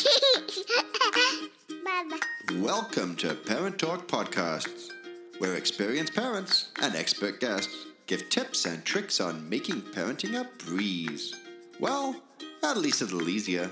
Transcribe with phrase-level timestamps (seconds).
[2.54, 4.90] Welcome to Parent Talk Podcasts,
[5.38, 11.34] where experienced parents and expert guests give tips and tricks on making parenting a breeze.
[11.78, 12.16] Well,
[12.62, 13.70] at least a little easier.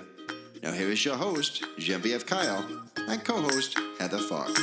[0.62, 2.64] Now, here is your host, Genevieve Kyle,
[2.96, 4.60] and co host, Heather Fox.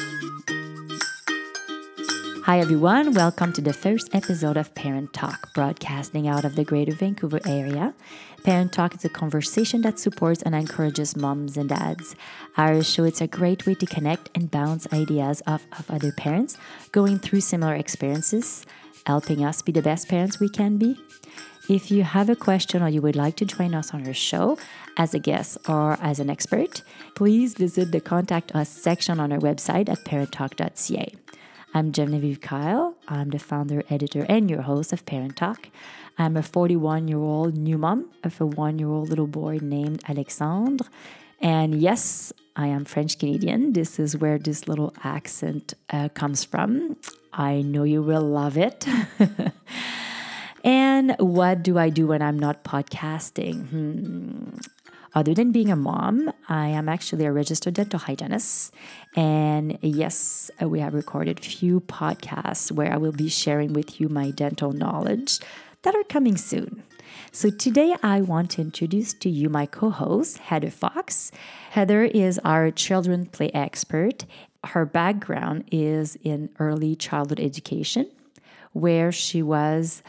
[2.46, 3.16] Hi, everyone.
[3.16, 7.96] Welcome to the first episode of Parent Talk, broadcasting out of the Greater Vancouver area.
[8.44, 12.16] Parent Talk is a conversation that supports and encourages moms and dads.
[12.56, 16.56] Our show is a great way to connect and bounce ideas off of other parents
[16.92, 18.64] going through similar experiences,
[19.08, 21.00] helping us be the best parents we can be.
[21.68, 24.60] If you have a question or you would like to join us on our show
[24.98, 26.84] as a guest or as an expert,
[27.16, 31.12] please visit the Contact Us section on our website at parenttalk.ca.
[31.76, 32.96] I'm Genevieve Kyle.
[33.10, 35.68] I'm the founder, editor, and your host of Parent Talk.
[36.18, 40.02] I'm a 41 year old new mom of a one year old little boy named
[40.08, 40.86] Alexandre.
[41.42, 43.74] And yes, I am French Canadian.
[43.74, 46.96] This is where this little accent uh, comes from.
[47.34, 48.88] I know you will love it.
[50.64, 53.68] and what do I do when I'm not podcasting?
[53.68, 54.75] Hmm.
[55.16, 58.74] Other than being a mom, I am actually a registered dental hygienist.
[59.16, 64.10] And yes, uh, we have recorded few podcasts where I will be sharing with you
[64.10, 65.40] my dental knowledge
[65.84, 66.84] that are coming soon.
[67.32, 71.32] So today I want to introduce to you my co-host, Heather Fox.
[71.72, 74.26] Heather is our children play expert.
[74.66, 78.12] Her background is in early childhood education,
[78.74, 80.04] where she was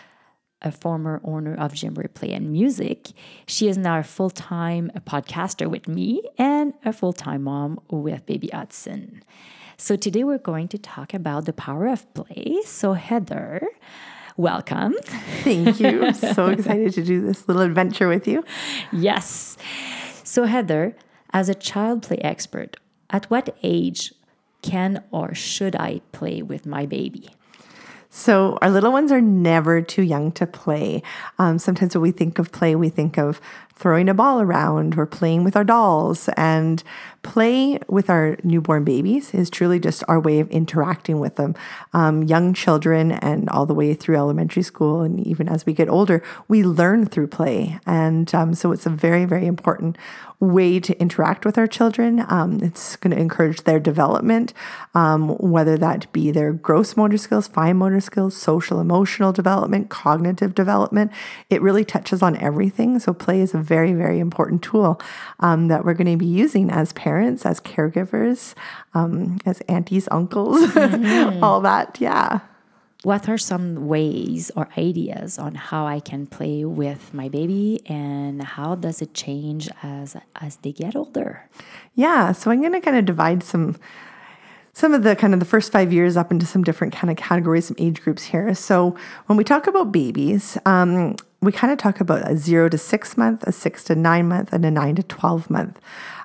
[0.63, 3.09] a former owner of Jamboree Play and Music.
[3.47, 8.27] She is now a full time podcaster with me and a full time mom with
[8.27, 9.23] baby Hudson.
[9.77, 12.61] So today we're going to talk about the power of play.
[12.65, 13.69] So, Heather,
[14.39, 14.95] welcome.
[15.43, 16.13] Thank you.
[16.35, 18.43] so excited to do this little adventure with you.
[18.91, 19.59] Yes.
[20.25, 20.97] So, Heather,
[21.35, 22.79] as a child play expert,
[23.11, 24.15] at what age
[24.63, 27.36] can or should I play with my baby?
[28.17, 31.03] So, our little ones are never too young to play.
[31.39, 33.43] Um, sometimes when we think of play, we think of
[33.77, 36.29] throwing a ball around or playing with our dolls.
[36.37, 36.83] And
[37.27, 41.55] play with our newborn babies is truly just our way of interacting with them.
[41.93, 45.89] Um, young children and all the way through elementary school, and even as we get
[45.89, 47.81] older, we learn through play.
[47.85, 49.99] And um, so it's a very, very important
[50.39, 52.25] way to interact with our children.
[52.29, 54.53] Um, it's going to encourage their development,
[54.95, 60.55] um, whether that be their gross motor skills, fine motor skills, social, emotional development, cognitive
[60.55, 61.11] development.
[61.49, 62.99] It really touches on everything.
[62.99, 65.01] So, play is a very, very important tool
[65.41, 68.55] um, that we're going to be using as parents, as caregivers,
[68.95, 71.43] um, as aunties, uncles, mm-hmm.
[71.45, 71.99] all that.
[72.01, 72.41] Yeah
[73.07, 78.43] what are some ways or ideas on how I can play with my baby and
[78.43, 81.49] how does it change as as they get older?
[81.95, 83.77] Yeah, so I'm going to kind of divide some
[84.73, 87.17] some of the kind of the first five years up into some different kind of
[87.17, 88.55] categories, some age groups here.
[88.55, 88.97] So
[89.27, 91.15] when we talk about babies, um,
[91.47, 94.53] we kind of talk about a zero to six month, a six to nine month,
[94.53, 95.81] and a nine to 12 month.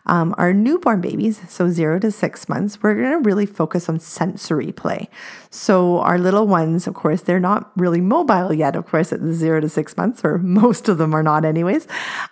[0.05, 3.99] Um, our newborn babies, so zero to six months, we're going to really focus on
[3.99, 5.09] sensory play.
[5.49, 9.33] So our little ones, of course, they're not really mobile yet, of course, at the
[9.33, 11.87] zero to six months, or most of them are not, anyways.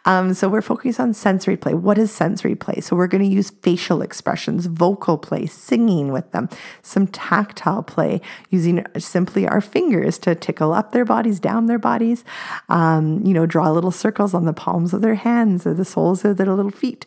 [0.05, 1.73] Um, so we're focused on sensory play.
[1.73, 2.79] What is sensory play?
[2.81, 6.49] So we're going to use facial expressions, vocal play, singing with them,
[6.81, 12.23] some tactile play, using simply our fingers to tickle up their bodies, down their bodies,
[12.69, 16.25] um, you know, draw little circles on the palms of their hands or the soles
[16.25, 17.05] of their little feet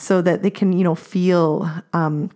[0.00, 2.30] so that they can, you know, feel um,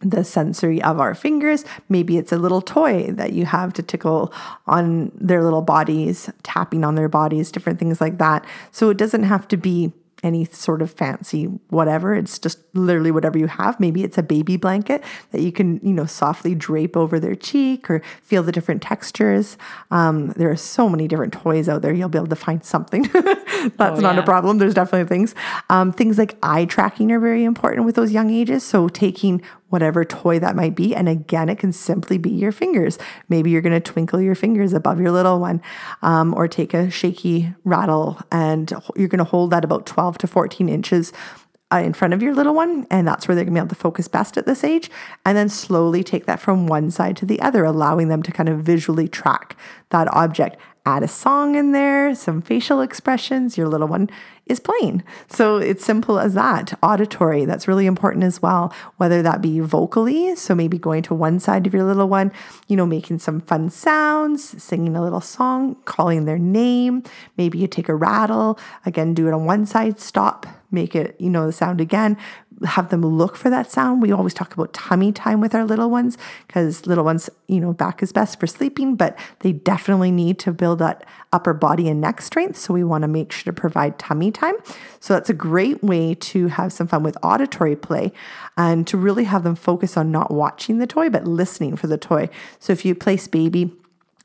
[0.00, 1.64] the sensory of our fingers.
[1.88, 4.32] Maybe it's a little toy that you have to tickle
[4.66, 8.46] on their little bodies, tapping on their bodies, different things like that.
[8.70, 12.14] So it doesn't have to be any sort of fancy whatever.
[12.14, 13.80] It's just literally whatever you have.
[13.80, 17.90] Maybe it's a baby blanket that you can, you know, softly drape over their cheek
[17.90, 19.56] or feel the different textures.
[19.90, 21.92] Um, there are so many different toys out there.
[21.92, 23.02] You'll be able to find something.
[23.76, 24.58] That's oh, not a problem.
[24.58, 25.34] There's definitely things.
[25.68, 28.62] Um, things like eye tracking are very important with those young ages.
[28.64, 30.94] So taking whatever toy that might be.
[30.94, 32.98] And again, it can simply be your fingers.
[33.28, 35.62] Maybe you're going to twinkle your fingers above your little one
[36.02, 40.26] um, or take a shaky rattle and you're going to hold that about 12 to
[40.26, 41.12] 14 inches
[41.72, 43.74] uh, in front of your little one, and that's where they're gonna be able to
[43.74, 44.90] focus best at this age.
[45.24, 48.48] And then slowly take that from one side to the other, allowing them to kind
[48.48, 49.56] of visually track
[49.90, 50.56] that object
[50.86, 54.08] add a song in there, some facial expressions, your little one
[54.46, 55.02] is playing.
[55.28, 56.76] So it's simple as that.
[56.82, 61.38] Auditory, that's really important as well, whether that be vocally, so maybe going to one
[61.38, 62.32] side of your little one,
[62.66, 67.02] you know, making some fun sounds, singing a little song, calling their name.
[67.36, 71.30] Maybe you take a rattle, again, do it on one side, stop, make it, you
[71.30, 72.16] know, the sound again,
[72.64, 74.02] have them look for that sound.
[74.02, 77.72] We always talk about tummy time with our little ones because little ones, you know,
[77.72, 82.00] back is best for sleeping, but they definitely need to build that upper body and
[82.00, 82.56] neck strength.
[82.58, 84.56] So we want to make sure to provide tummy time.
[85.00, 88.12] So that's a great way to have some fun with auditory play
[88.56, 91.98] and to really have them focus on not watching the toy, but listening for the
[91.98, 92.28] toy.
[92.58, 93.72] So if you place baby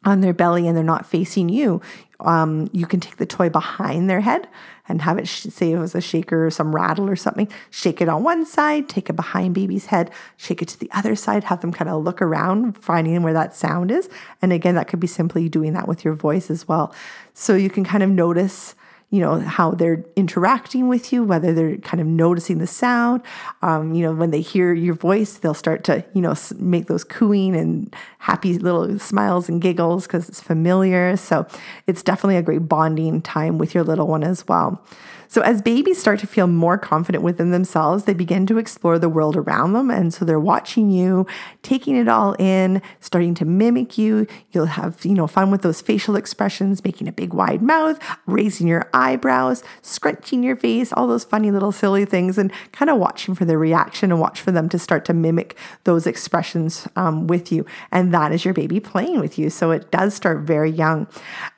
[0.06, 1.82] on their belly and they're not facing you,
[2.22, 4.48] um, you can take the toy behind their head
[4.88, 7.50] and have it sh- say it was a shaker or some rattle or something.
[7.70, 11.16] Shake it on one side, take it behind baby's head, shake it to the other
[11.16, 14.10] side, have them kind of look around, finding where that sound is.
[14.42, 16.94] And again, that could be simply doing that with your voice as well.
[17.34, 18.76] So you can kind of notice
[19.16, 23.22] you know how they're interacting with you whether they're kind of noticing the sound.
[23.62, 27.06] Um, you know when they hear your voice they'll start to you know make those
[27.06, 31.16] cooing and happy little smiles and giggles because it's familiar.
[31.16, 31.48] So
[31.88, 34.84] it's definitely a great bonding time with your little one as well
[35.28, 39.10] so, as babies start to feel more confident within themselves, they begin to explore the
[39.10, 39.90] world around them.
[39.90, 41.26] And so they're watching you,
[41.62, 44.28] taking it all in, starting to mimic you.
[44.52, 48.68] You'll have, you know, fun with those facial expressions, making a big wide mouth, raising
[48.68, 53.36] your eyebrows, scrunching your face, all those funny little silly things, and kind of watching
[53.36, 57.52] for their reaction and watch for them to start to mimic those expressions um, with
[57.52, 57.66] you.
[57.92, 59.50] And that is your baby playing with you.
[59.50, 61.08] So it does start very young.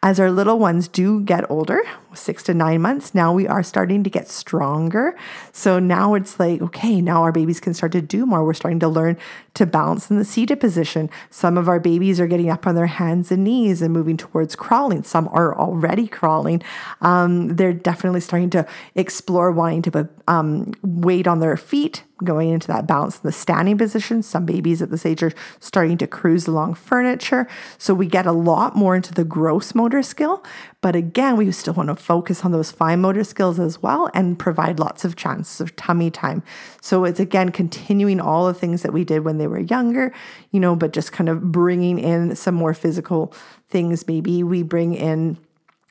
[0.04, 1.82] As our little ones do get older,
[2.18, 5.18] six to nine months, now we are starting to get stronger.
[5.52, 8.44] So now it's like, okay, now our babies can start to do more.
[8.44, 9.18] We're starting to learn
[9.54, 11.10] to balance in the seated position.
[11.30, 14.56] Some of our babies are getting up on their hands and knees and moving towards
[14.56, 15.04] crawling.
[15.04, 16.62] Some are already crawling.
[17.02, 22.50] Um, they're definitely starting to explore wanting to put um, weight on their feet going
[22.50, 24.24] into that balance in the standing position.
[24.24, 27.48] Some babies at this age are starting to cruise along furniture.
[27.78, 30.44] So we get a lot more into the gross motor skill.
[30.82, 34.38] But again, we still want to focus on those fine motor skills as well and
[34.38, 36.44] provide lots of chances of tummy time.
[36.82, 40.14] So it's again continuing all the things that we did when they were younger,
[40.52, 43.34] you know, but just kind of bringing in some more physical
[43.70, 44.08] things.
[44.08, 45.38] Maybe we bring in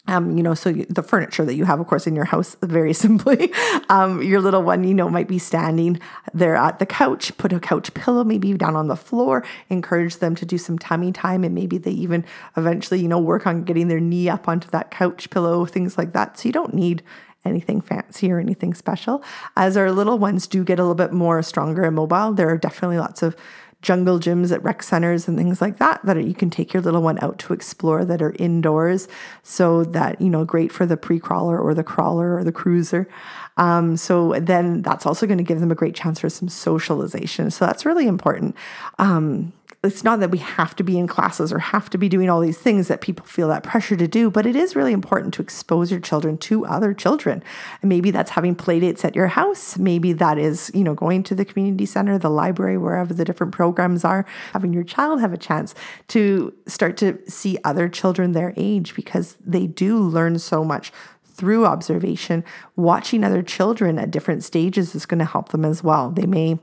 [0.09, 2.93] um, you know, so the furniture that you have, of course, in your house, very
[2.93, 3.53] simply,
[3.89, 6.01] um, your little one, you know, might be standing
[6.33, 10.35] there at the couch, put a couch pillow maybe down on the floor, encourage them
[10.35, 12.25] to do some tummy time, and maybe they even
[12.57, 16.13] eventually, you know, work on getting their knee up onto that couch pillow, things like
[16.13, 16.39] that.
[16.39, 17.03] So you don't need
[17.47, 19.23] anything fancy or anything special.
[19.57, 22.59] As our little ones do get a little bit more stronger and mobile, there are
[22.59, 23.37] definitely lots of
[23.83, 27.03] jungle gyms at rec centers and things like that that you can take your little
[27.03, 29.07] one out to explore that are indoors
[29.43, 33.09] so that you know great for the pre-crawler or the crawler or the cruiser.
[33.59, 37.51] Um, so then that's also going to give them a great chance for some socialization.
[37.51, 38.55] So that's really important.
[38.99, 39.53] Um,
[39.85, 42.41] it's not that we have to be in classes or have to be doing all
[42.41, 45.43] these things that people feel that pressure to do, but it is really important to
[45.43, 47.43] expose your children to other children.
[47.83, 49.79] And maybe that's having play dates at your house.
[49.79, 53.53] Maybe that is, you know, going to the community center, the library, wherever the different
[53.53, 55.75] programs are, having your child have a chance
[56.09, 60.93] to start to see other children their age because they do learn so much
[61.25, 62.43] through observation.
[62.77, 66.11] Watching other children at different stages is going to help them as well.
[66.11, 66.59] They may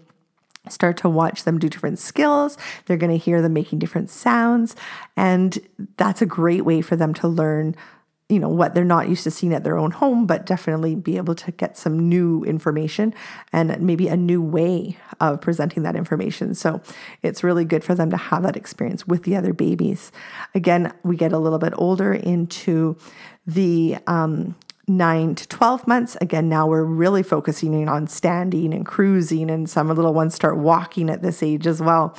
[0.70, 2.58] start to watch them do different skills.
[2.86, 4.76] They're going to hear them making different sounds.
[5.18, 5.60] And
[5.98, 7.76] that's a great way for them to learn,
[8.30, 11.18] you know, what they're not used to seeing at their own home, but definitely be
[11.18, 13.14] able to get some new information
[13.52, 16.56] and maybe a new way of presenting that information.
[16.56, 16.82] So
[17.22, 20.12] it's really good for them to have that experience with the other babies.
[20.56, 22.96] Again, we get a little bit older into
[23.46, 24.56] the um,
[24.88, 26.18] nine to 12 months.
[26.20, 30.58] Again, now we're really focusing in on standing and cruising, and some little ones start
[30.58, 32.18] walking at this age as well.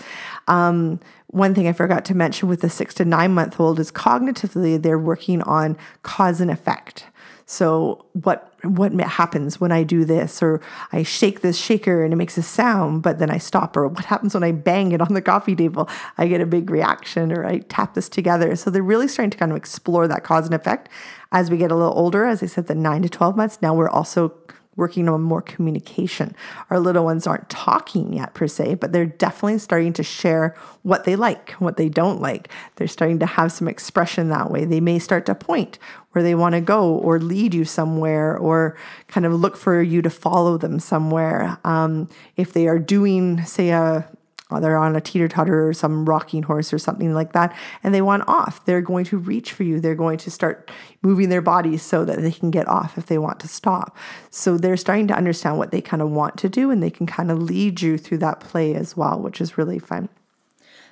[0.49, 3.90] Um, one thing I forgot to mention with the six to nine month old is
[3.90, 7.06] cognitively, they're working on cause and effect.
[7.47, 10.43] So what what happens when I do this?
[10.43, 10.61] Or
[10.93, 13.77] I shake this shaker and it makes a sound but then I stop.
[13.77, 15.89] Or what happens when I bang it on the coffee table?
[16.17, 18.57] I get a big reaction or I tap this together.
[18.57, 20.89] So they're really starting to kind of explore that cause and effect.
[21.33, 23.75] As we get a little older as I said the 9 to 12 months now
[23.75, 24.33] we're also
[24.76, 26.35] working on more communication.
[26.71, 31.04] Our little ones aren't talking yet per se, but they're definitely starting to share what
[31.04, 32.49] they like, what they don't like.
[32.76, 34.64] They're starting to have some expression that way.
[34.64, 35.78] They may start to point
[36.12, 38.76] where they want to go or lead you somewhere or
[39.09, 41.59] kind of look for you to follow them somewhere.
[41.64, 44.09] Um, if they are doing, say, a
[44.51, 48.03] they're on a teeter totter or some rocking horse or something like that, and they
[48.03, 48.65] want off.
[48.65, 49.81] They're going to reach for you.
[49.81, 50.71] They're going to start
[51.03, 53.97] moving their bodies so that they can get off if they want to stop.
[54.31, 57.07] So they're starting to understand what they kind of want to do, and they can
[57.07, 60.09] kind of lead you through that play as well, which is really fun.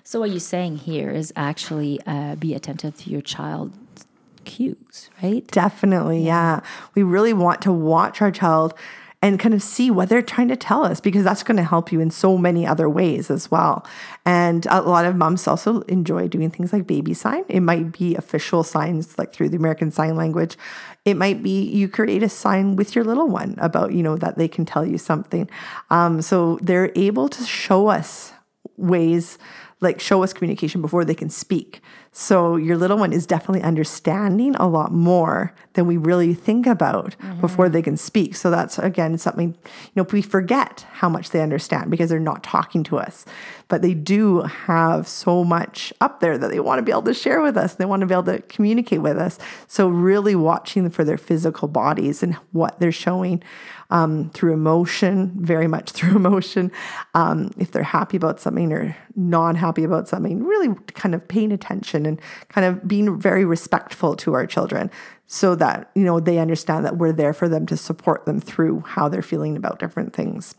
[0.03, 4.07] So what you're saying here is actually uh, be attentive to your child's
[4.45, 5.47] cues, right?
[5.49, 6.61] Definitely, yeah.
[6.95, 8.75] We really want to watch our child
[9.23, 11.93] and kind of see what they're trying to tell us because that's going to help
[11.93, 13.87] you in so many other ways as well.
[14.26, 17.45] And a lot of moms also enjoy doing things like baby sign.
[17.49, 20.59] It might be official signs like through the American Sign Language.
[21.05, 24.37] It might be you create a sign with your little one about, you know, that
[24.38, 25.49] they can tell you something.
[25.91, 28.33] Um, so they're able to show us
[28.76, 29.38] ways
[29.83, 31.81] like show us communication before they can speak.
[32.15, 37.17] So your little one is definitely understanding a lot more than we really think about
[37.19, 37.41] mm-hmm.
[37.41, 38.37] before they can speak.
[38.37, 42.43] So that's again something, you know, we forget how much they understand because they're not
[42.43, 43.25] talking to us.
[43.69, 47.15] But they do have so much up there that they want to be able to
[47.15, 47.75] share with us.
[47.75, 49.39] They want to be able to communicate with us.
[49.67, 53.43] So really watching for their physical bodies and what they're showing
[53.93, 56.73] um, through emotion, very much through emotion.
[57.15, 61.53] Um, if they're happy about something or not happy about something, really kind of paying
[61.53, 64.91] attention and kind of being very respectful to our children
[65.27, 68.81] so that you know they understand that we're there for them to support them through
[68.81, 70.55] how they're feeling about different things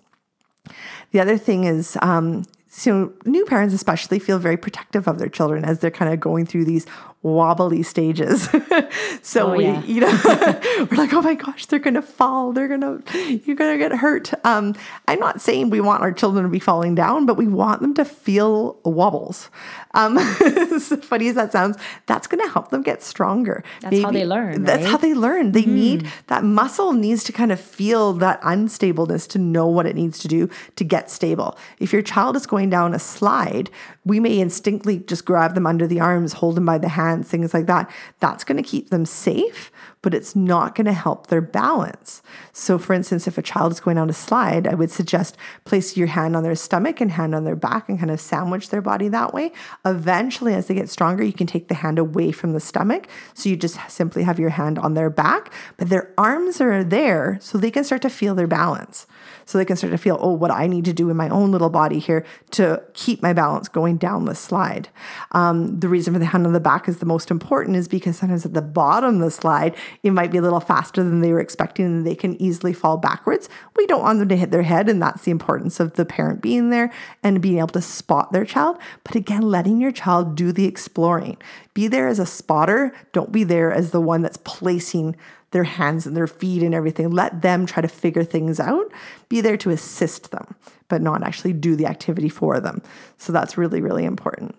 [1.11, 5.63] the other thing is um, so new parents especially feel very protective of their children
[5.63, 6.87] as they're kind of going through these
[7.23, 8.49] wobbly stages.
[9.21, 9.83] so oh, we, yeah.
[9.83, 10.07] you know,
[10.91, 12.51] we're like, oh my gosh, they're gonna fall.
[12.51, 13.01] They're gonna,
[13.45, 14.33] you're gonna get hurt.
[14.45, 14.75] Um,
[15.07, 17.93] I'm not saying we want our children to be falling down, but we want them
[17.95, 19.49] to feel wobbles.
[19.95, 23.63] Um, as funny as that sounds, that's gonna help them get stronger.
[23.81, 24.63] That's Maybe, how they learn.
[24.63, 25.53] That's how they learn.
[25.53, 25.67] They mm.
[25.67, 30.19] need that muscle needs to kind of feel that unstableness to know what it needs
[30.19, 31.57] to do to get stable.
[31.79, 33.69] If your child is going down a slide,
[34.05, 36.89] we may instinctively just grab them under the arms, hold them by the
[37.21, 37.91] things like that.
[38.19, 42.23] That's going to keep them safe, but it's not going to help their balance.
[42.55, 45.97] So, for instance, if a child is going on a slide, I would suggest place
[45.97, 48.81] your hand on their stomach and hand on their back and kind of sandwich their
[48.81, 49.51] body that way.
[49.83, 53.07] Eventually, as they get stronger, you can take the hand away from the stomach.
[53.33, 57.39] So, you just simply have your hand on their back, but their arms are there
[57.41, 59.07] so they can start to feel their balance
[59.45, 61.51] so they can start to feel, oh, what I need to do in my own
[61.51, 64.89] little body here to keep my balance going down the slide.
[65.31, 68.17] Um, the reason for the hand on the back is the most important is because
[68.17, 71.31] sometimes at the bottom of the slide, it might be a little faster than they
[71.31, 73.49] were expecting and they can easily fall backwards.
[73.75, 76.41] We don't want them to hit their head, and that's the importance of the parent
[76.41, 76.91] being there
[77.23, 78.77] and being able to spot their child.
[79.03, 81.37] But again, letting your child do the exploring.
[81.73, 85.15] Be there as a spotter, don't be there as the one that's placing
[85.51, 87.11] their hands and their feet and everything.
[87.11, 88.91] Let them try to figure things out.
[89.29, 90.55] Be there to assist them,
[90.89, 92.81] but not actually do the activity for them.
[93.17, 94.55] So that's really, really important.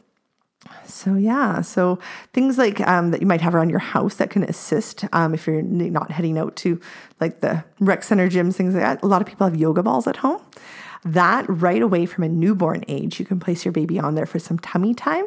[0.86, 1.98] So yeah, so
[2.32, 5.46] things like um, that you might have around your house that can assist um, if
[5.46, 6.80] you're not heading out to
[7.20, 9.02] like the rec center gyms, things like that.
[9.02, 10.40] A lot of people have yoga balls at home.
[11.04, 14.38] That right away from a newborn age, you can place your baby on there for
[14.38, 15.26] some tummy time.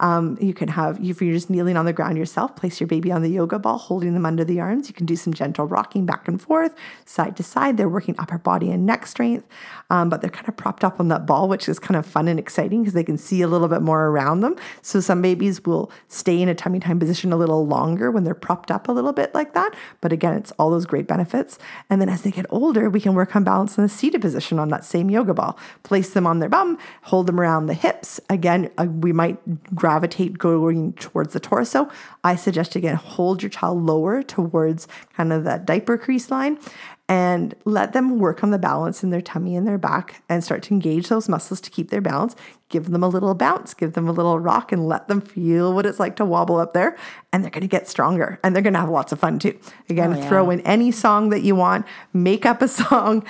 [0.00, 3.12] Um, you can have, if you're just kneeling on the ground yourself, place your baby
[3.12, 4.88] on the yoga ball, holding them under the arms.
[4.88, 7.76] You can do some gentle rocking back and forth, side to side.
[7.76, 9.46] They're working upper body and neck strength,
[9.90, 12.28] um, but they're kind of propped up on that ball, which is kind of fun
[12.28, 14.56] and exciting because they can see a little bit more around them.
[14.80, 18.34] So some babies will stay in a tummy time position a little longer when they're
[18.34, 19.74] propped up a little bit like that.
[20.00, 21.58] But again, it's all those great benefits.
[21.90, 24.58] And then as they get older, we can work on balance in the seated position
[24.58, 25.58] on that same yoga ball.
[25.82, 28.18] Place them on their bum, hold them around the hips.
[28.30, 29.38] Again, uh, we might
[29.74, 31.90] grab gravitate going towards the torso,
[32.22, 36.60] I suggest again hold your child lower towards kind of that diaper crease line
[37.10, 40.62] and let them work on the balance in their tummy and their back and start
[40.62, 42.36] to engage those muscles to keep their balance.
[42.68, 45.86] Give them a little bounce, give them a little rock, and let them feel what
[45.86, 46.96] it's like to wobble up there.
[47.32, 49.58] And they're going to get stronger and they're going to have lots of fun too.
[49.88, 50.28] Again, oh, yeah.
[50.28, 53.26] throw in any song that you want, make up a song,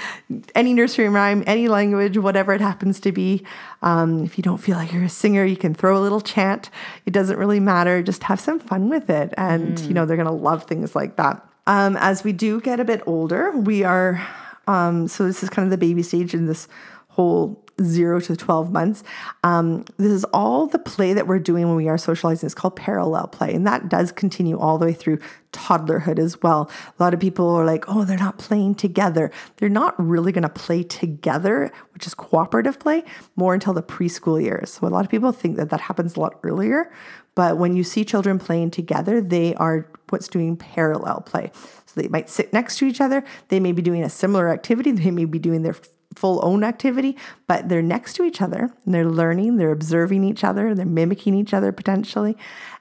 [0.55, 3.43] any nursery rhyme, any language, whatever it happens to be.
[3.81, 6.69] Um, if you don't feel like you're a singer, you can throw a little chant.
[7.07, 8.03] It doesn't really matter.
[8.03, 9.33] Just have some fun with it.
[9.39, 9.89] And, mm.
[9.89, 11.47] you know, they're going to love things like that.
[11.71, 14.27] Um, as we do get a bit older, we are,
[14.67, 16.67] um, so this is kind of the baby stage in this
[17.11, 19.03] whole zero to 12 months.
[19.45, 22.47] Um, this is all the play that we're doing when we are socializing.
[22.47, 25.19] It's called parallel play, and that does continue all the way through
[25.53, 26.71] toddlerhood as well.
[26.99, 29.31] A lot of people are like, oh, they're not playing together.
[29.57, 33.03] They're not really going to play together, which is cooperative play,
[33.37, 34.73] more until the preschool years.
[34.75, 36.93] So a lot of people think that that happens a lot earlier.
[37.35, 41.51] But when you see children playing together, they are what's doing parallel play.
[41.87, 43.25] So they might sit next to each other.
[43.49, 44.93] They may be doing a similar activity.
[44.93, 45.77] They may be doing their
[46.15, 50.45] full own activity, but they're next to each other and they're learning, they're observing each
[50.45, 52.37] other, they're mimicking each other potentially.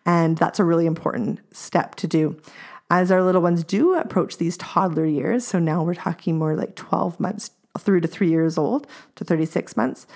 [0.06, 2.40] And that's a really important step to do.
[2.90, 6.76] As our little ones do approach these toddler years, so now we're talking more like
[6.76, 10.08] 12 months through to three years old to 36 months,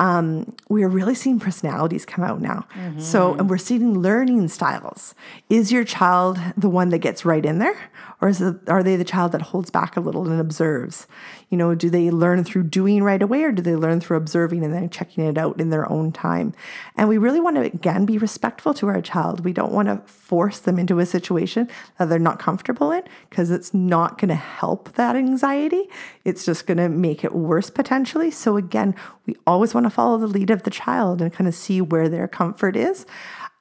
[0.00, 2.66] um, we are really seeing personalities come out now.
[2.74, 3.00] Mm-hmm.
[3.00, 5.14] So, and we're seeing learning styles.
[5.48, 7.76] Is your child the one that gets right in there?
[8.22, 11.08] Or is it, are they the child that holds back a little and observes?
[11.50, 14.64] You know, do they learn through doing right away or do they learn through observing
[14.64, 16.54] and then checking it out in their own time?
[16.96, 19.44] And we really want to, again, be respectful to our child.
[19.44, 23.50] We don't want to force them into a situation that they're not comfortable in because
[23.50, 25.88] it's not going to help that anxiety.
[26.24, 28.30] It's just going to make it worse potentially.
[28.30, 28.94] So, again,
[29.26, 32.08] we always want to follow the lead of the child and kind of see where
[32.08, 33.04] their comfort is.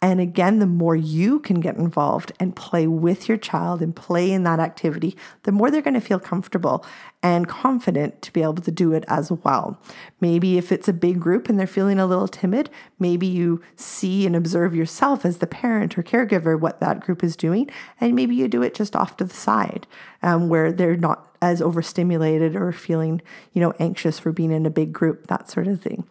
[0.04, 4.32] And again, the more you can get involved and play with your child and play
[4.32, 6.84] in that activity, the more they're going to feel comfortable
[7.22, 9.80] and confident to be able to do it as well.
[10.20, 14.26] Maybe if it's a big group and they're feeling a little timid, maybe you see
[14.26, 17.70] and observe yourself as the parent or caregiver what that group is doing.
[18.00, 19.86] And maybe you do it just off to the side
[20.24, 23.22] um, where they're not as overstimulated or feeling,
[23.54, 26.08] you know, anxious for being in a big group, that sort of thing.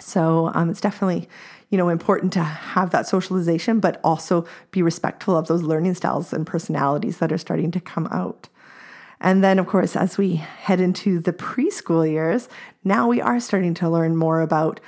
[0.00, 1.28] So um, it's definitely,
[1.72, 6.30] you know, important to have that socialization, but also be respectful of those learning styles
[6.30, 8.50] and personalities that are starting to come out.
[9.22, 12.50] And then, of course, as we head into the preschool years,
[12.84, 14.80] now we are starting to learn more about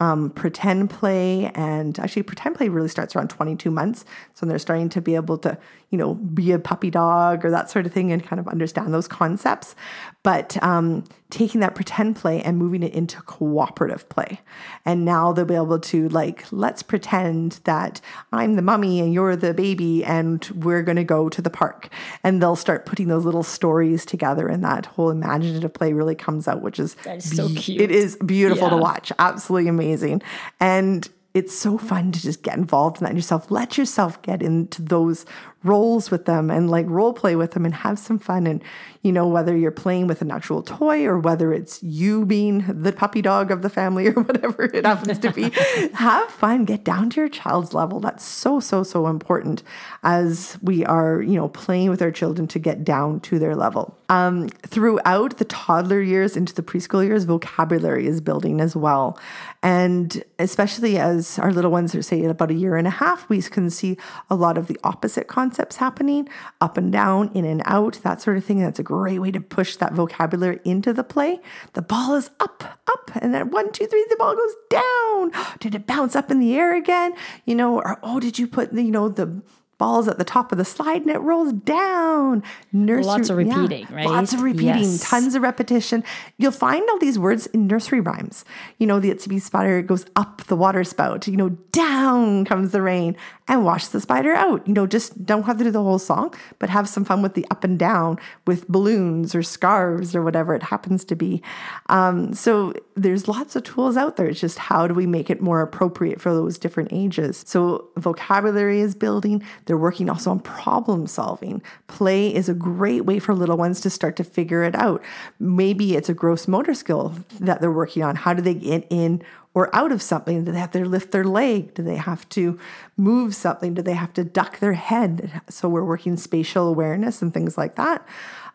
[0.00, 1.50] um, pretend play.
[1.54, 4.06] And actually, pretend play really starts around 22 months.
[4.32, 5.58] So they're starting to be able to,
[5.94, 8.92] you know, be a puppy dog or that sort of thing and kind of understand
[8.92, 9.76] those concepts.
[10.24, 14.40] But um, taking that pretend play and moving it into cooperative play.
[14.84, 18.00] And now they'll be able to, like, let's pretend that
[18.32, 21.90] I'm the mummy and you're the baby and we're going to go to the park.
[22.24, 26.48] And they'll start putting those little stories together and that whole imaginative play really comes
[26.48, 27.80] out, which is, that is so cute.
[27.80, 28.70] It is beautiful yeah.
[28.70, 29.12] to watch.
[29.20, 30.22] Absolutely amazing.
[30.58, 33.50] And it's so fun to just get involved in that yourself.
[33.50, 35.26] Let yourself get into those
[35.64, 38.46] roles with them and like role play with them and have some fun.
[38.46, 38.62] And,
[39.02, 42.92] you know, whether you're playing with an actual toy or whether it's you being the
[42.92, 45.50] puppy dog of the family or whatever it happens to be,
[45.94, 47.98] have fun, get down to your child's level.
[47.98, 49.62] That's so, so, so important
[50.02, 53.96] as we are, you know, playing with our children to get down to their level.
[54.10, 59.18] Um, throughout the toddler years into the preschool years, vocabulary is building as well.
[59.62, 63.40] And especially as our little ones are, say, about a year and a half, we
[63.40, 63.96] can see
[64.28, 66.28] a lot of the opposite concepts concepts happening
[66.60, 68.58] up and down, in and out, that sort of thing.
[68.58, 71.40] That's a great way to push that vocabulary into the play.
[71.74, 75.56] The ball is up, up, and then one, two, three, the ball goes down.
[75.60, 77.14] Did it bounce up in the air again?
[77.44, 79.42] You know, or oh, did you put the, you know, the
[79.78, 82.42] balls at the top of the slide and it rolls down.
[82.72, 84.06] Nursery, lots of repeating, yeah, right?
[84.06, 85.08] Lots of repeating, yes.
[85.08, 86.04] tons of repetition.
[86.38, 88.44] You'll find all these words in nursery rhymes.
[88.78, 91.26] You know, the itsy spider goes up the water spout.
[91.26, 94.66] You know, down comes the rain and wash the spider out.
[94.66, 97.34] You know, just don't have to do the whole song, but have some fun with
[97.34, 101.42] the up and down with balloons or scarves or whatever it happens to be.
[101.88, 104.26] Um, so there's lots of tools out there.
[104.26, 107.44] It's just how do we make it more appropriate for those different ages?
[107.46, 109.42] So vocabulary is building.
[109.66, 111.62] They're working also on problem solving.
[111.86, 115.02] Play is a great way for little ones to start to figure it out.
[115.38, 118.16] Maybe it's a gross motor skill that they're working on.
[118.16, 119.22] How do they get in
[119.54, 120.44] or out of something?
[120.44, 121.74] Do they have to lift their leg?
[121.74, 122.58] Do they have to
[122.96, 123.74] move something?
[123.74, 125.40] Do they have to duck their head?
[125.48, 128.06] So we're working spatial awareness and things like that.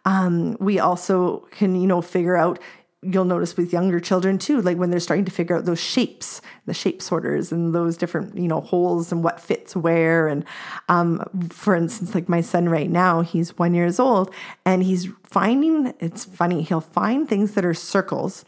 [0.06, 2.60] Um, we also can, you know, figure out
[3.02, 6.42] you'll notice with younger children too, like when they're starting to figure out those shapes,
[6.66, 10.28] the shape sorters and those different, you know, holes and what fits where.
[10.28, 10.44] And
[10.90, 14.34] um, for instance, like my son right now, he's one years old
[14.66, 18.44] and he's finding, it's funny, he'll find things that are circles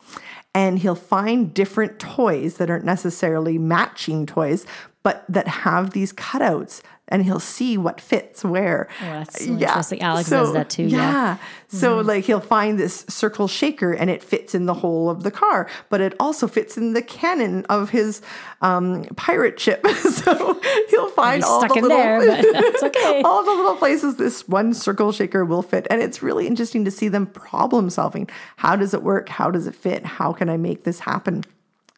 [0.54, 4.66] and he'll find different toys that aren't necessarily matching toys,
[5.02, 8.88] but that have these cutouts and he'll see what fits where.
[9.02, 9.54] Oh, that's yeah.
[9.54, 10.02] interesting.
[10.02, 10.84] Alex so, does that too.
[10.84, 10.97] Yeah.
[10.97, 11.38] yeah.
[11.67, 12.08] So mm-hmm.
[12.08, 15.69] like he'll find this circle shaker and it fits in the hole of the car,
[15.89, 18.21] but it also fits in the cannon of his
[18.62, 19.86] um, pirate ship.
[19.88, 22.19] so he'll find all the little there,
[22.84, 23.21] okay.
[23.24, 25.86] all the little places this one circle shaker will fit.
[25.89, 28.30] And it's really interesting to see them problem solving.
[28.56, 29.30] How does it work?
[29.30, 30.06] How does it fit?
[30.06, 31.43] How can I make this happen?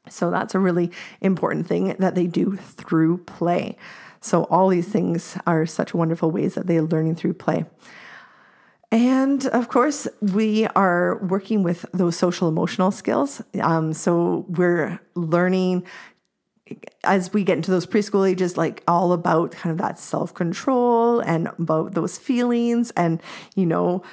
[0.10, 3.78] So that's a really important thing that they do through play.
[4.24, 7.66] So, all these things are such wonderful ways that they're learning through play.
[8.90, 13.42] And of course, we are working with those social emotional skills.
[13.60, 15.86] Um, so, we're learning
[17.04, 21.20] as we get into those preschool ages, like all about kind of that self control
[21.20, 23.22] and about those feelings and,
[23.56, 24.04] you know,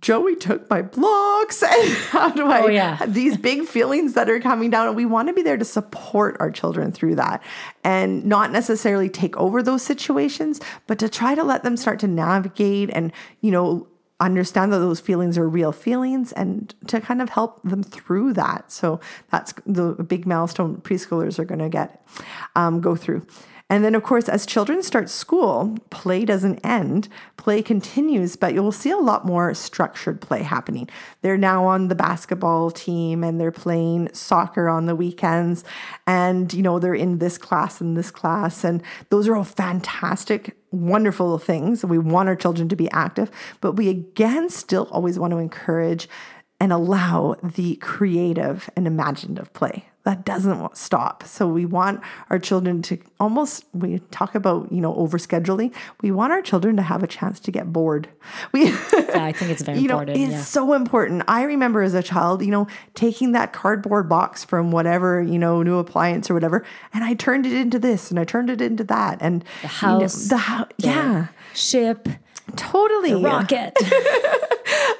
[0.00, 1.62] Joey took my blocks.
[1.62, 3.04] And how do I Oh, yeah.
[3.06, 4.88] these big feelings that are coming down?
[4.88, 7.42] And we want to be there to support our children through that
[7.84, 12.08] and not necessarily take over those situations but to try to let them start to
[12.08, 13.86] navigate and you know
[14.20, 18.72] understand that those feelings are real feelings and to kind of help them through that.
[18.72, 18.98] So
[19.30, 22.04] that's the big milestone preschoolers are going to get
[22.56, 23.24] um, go through
[23.70, 27.08] and then, of course, as children start school, play doesn't end.
[27.36, 30.88] Play continues, but you'll see a lot more structured play happening.
[31.20, 35.64] They're now on the basketball team and they're playing soccer on the weekends.
[36.06, 38.64] And, you know, they're in this class and this class.
[38.64, 41.84] And those are all fantastic, wonderful things.
[41.84, 46.08] We want our children to be active, but we again still always want to encourage
[46.58, 49.84] and allow the creative and imaginative play.
[50.08, 51.22] That doesn't stop.
[51.24, 55.74] So we want our children to almost we talk about, you know, overscheduling.
[56.00, 58.08] We want our children to have a chance to get bored.
[58.52, 58.78] We Yeah,
[59.12, 60.16] I think it's very you know, important.
[60.16, 60.40] it's yeah.
[60.40, 61.24] so important.
[61.28, 65.62] I remember as a child, you know, taking that cardboard box from whatever, you know,
[65.62, 68.84] new appliance or whatever, and I turned it into this and I turned it into
[68.84, 69.18] that.
[69.20, 72.08] And the house, the house, yeah, Ship,
[72.56, 73.12] totally.
[73.22, 73.74] rocket.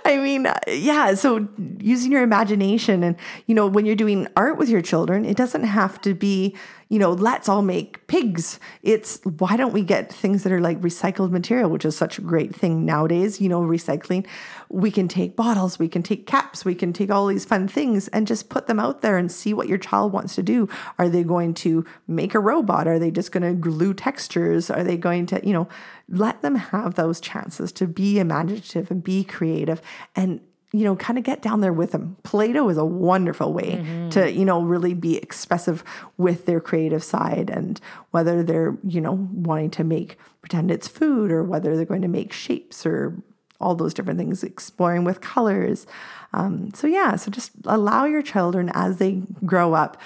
[0.04, 1.14] I mean, yeah.
[1.14, 1.48] So
[1.80, 5.64] using your imagination and, you know, when you're doing art with your children, it doesn't
[5.64, 6.56] have to be,
[6.88, 8.58] you know, let's all make pigs.
[8.82, 12.22] It's why don't we get things that are like recycled material, which is such a
[12.22, 14.26] great thing nowadays, you know, recycling.
[14.70, 18.08] We can take bottles, we can take caps, we can take all these fun things
[18.08, 20.68] and just put them out there and see what your child wants to do.
[20.98, 22.88] Are they going to make a robot?
[22.88, 24.70] Are they just going to glue textures?
[24.70, 25.68] Are they going to, you know,
[26.08, 29.82] let them have those chances to be imaginative and be creative
[30.16, 30.40] and
[30.72, 33.76] you know kind of get down there with them play-doh is a wonderful way
[34.10, 35.82] to you know really be expressive
[36.18, 41.32] with their creative side and whether they're you know wanting to make pretend it's food
[41.32, 43.14] or whether they're going to make shapes or
[43.60, 45.84] all those different things exploring with colors.
[46.32, 49.96] Um, so yeah so just allow your children as they grow up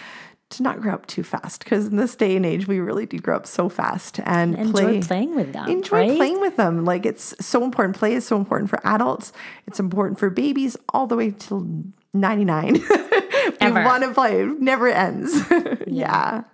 [0.53, 3.19] to not grow up too fast because in this day and age we really do
[3.19, 5.69] grow up so fast and Enjoy play playing with them.
[5.69, 6.17] enjoy right?
[6.17, 6.85] playing with them.
[6.85, 7.97] Like it's so important.
[7.97, 9.33] Play is so important for adults.
[9.67, 11.67] It's important for babies all the way till
[12.15, 12.73] 99.
[13.61, 14.43] we want to play.
[14.43, 15.41] It never ends.
[15.87, 16.45] yeah.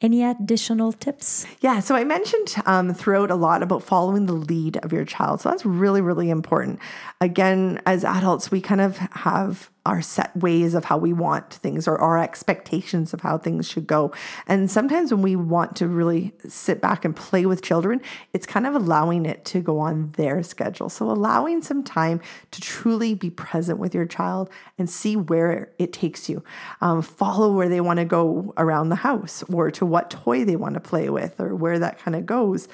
[0.00, 1.44] Any additional tips?
[1.60, 5.40] Yeah, so I mentioned um, throughout a lot about following the lead of your child.
[5.40, 6.78] So that's really, really important.
[7.20, 11.88] Again, as adults, we kind of have our set ways of how we want things
[11.88, 14.12] or our expectations of how things should go.
[14.46, 18.02] And sometimes when we want to really sit back and play with children,
[18.34, 20.90] it's kind of allowing it to go on their schedule.
[20.90, 22.20] So allowing some time
[22.50, 26.44] to truly be present with your child and see where it takes you.
[26.82, 30.56] Um, follow where they want to go around the house or to what toy they
[30.56, 32.68] want to play with or where that kind of goes.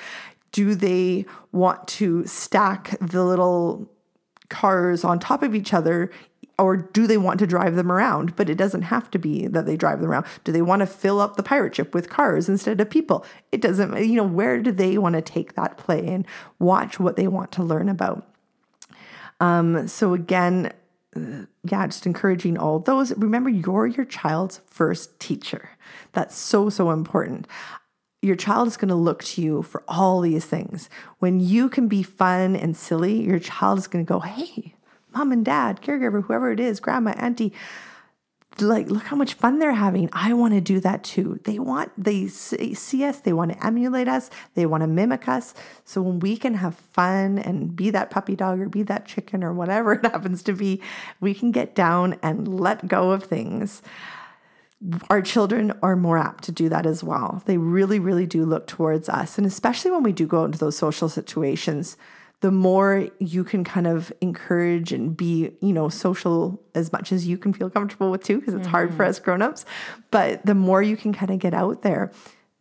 [0.51, 3.89] Do they want to stack the little
[4.49, 6.11] cars on top of each other
[6.59, 8.37] or do they want to drive them around?
[8.37, 10.27] But it doesn't have to be that they drive them around.
[10.45, 13.25] Do they want to fill up the pirate ship with cars instead of people?
[13.51, 16.27] It doesn't you know where do they want to take that play and
[16.59, 18.29] watch what they want to learn about?
[19.41, 20.73] Um, so again
[21.17, 23.17] uh, yeah just encouraging all those.
[23.17, 25.71] Remember you're your child's first teacher.
[26.13, 27.49] That's so so important.
[28.23, 30.89] Your child is going to look to you for all these things.
[31.19, 34.74] When you can be fun and silly, your child is going to go, Hey,
[35.15, 37.53] mom and dad, caregiver, whoever it is, grandma, auntie,
[38.61, 40.09] like, look how much fun they're having.
[40.13, 41.41] I want to do that too.
[41.45, 45.55] They want, they see us, they want to emulate us, they want to mimic us.
[45.85, 49.43] So when we can have fun and be that puppy dog or be that chicken
[49.43, 50.81] or whatever it happens to be,
[51.21, 53.83] we can get down and let go of things
[55.09, 57.43] our children are more apt to do that as well.
[57.47, 59.39] They really, really do look towards us.
[59.39, 61.97] And especially when we do go into those social situations,
[62.45, 67.27] the more you can kind of encourage and be, you know, social as much as
[67.27, 69.09] you can feel comfortable with too, because it's hard for mm-hmm.
[69.09, 69.65] us grown-ups.
[70.11, 72.13] But the more you can kind of get out there,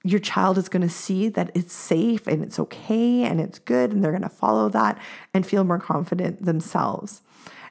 [0.06, 3.92] your child is going to see that it's safe and it's okay and it's good,
[3.92, 4.98] and they're going to follow that
[5.34, 7.22] and feel more confident themselves.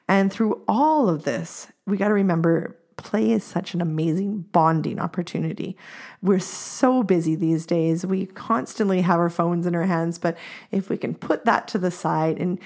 [0.07, 4.99] And through all of this, we got to remember play is such an amazing bonding
[4.99, 5.77] opportunity.
[6.21, 8.07] We're so busy these days.
[8.07, 10.37] We constantly have our phones in our hands, but
[10.71, 12.59] if we can put that to the side and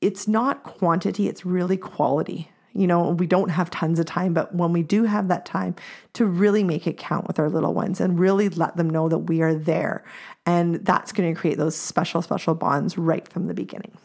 [0.00, 2.50] it's not quantity, it's really quality.
[2.76, 5.76] You know, we don't have tons of time, but when we do have that time
[6.14, 9.18] to really make it count with our little ones and really let them know that
[9.18, 10.04] we are there.
[10.44, 13.96] And that's going to create those special, special bonds right from the beginning.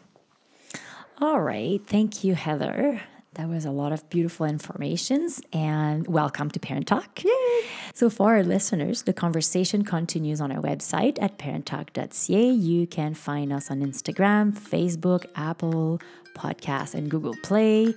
[1.20, 1.82] All right.
[1.84, 3.02] Thank you, Heather.
[3.34, 7.22] That was a lot of beautiful informations and welcome to Parent Talk.
[7.22, 7.60] Yay!
[7.94, 12.50] So for our listeners, the conversation continues on our website at parenttalk.ca.
[12.50, 16.00] You can find us on Instagram, Facebook, Apple
[16.34, 17.94] Podcasts, and Google Play.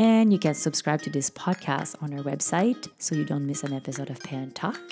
[0.00, 3.72] And you can subscribe to this podcast on our website so you don't miss an
[3.72, 4.82] episode of Parent Talk.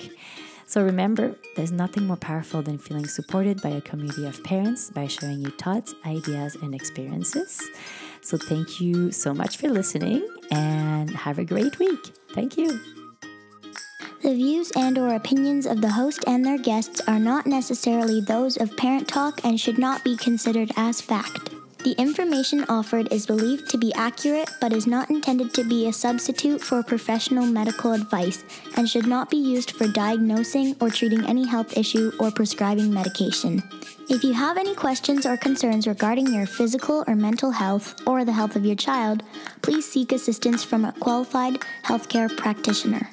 [0.67, 5.07] So remember, there's nothing more powerful than feeling supported by a community of parents by
[5.07, 7.69] sharing your thoughts, ideas, and experiences.
[8.21, 12.13] So thank you so much for listening and have a great week.
[12.33, 12.79] Thank you.
[14.21, 18.57] The views and or opinions of the host and their guests are not necessarily those
[18.57, 21.50] of Parent Talk and should not be considered as fact.
[21.83, 25.93] The information offered is believed to be accurate but is not intended to be a
[25.93, 28.43] substitute for professional medical advice
[28.77, 33.63] and should not be used for diagnosing or treating any health issue or prescribing medication.
[34.09, 38.33] If you have any questions or concerns regarding your physical or mental health or the
[38.33, 39.23] health of your child,
[39.63, 43.09] please seek assistance from a qualified healthcare practitioner.